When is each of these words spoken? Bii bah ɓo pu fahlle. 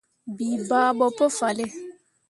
Bii 0.35 0.57
bah 0.69 0.89
ɓo 0.97 1.05
pu 1.17 1.25
fahlle. 1.37 1.65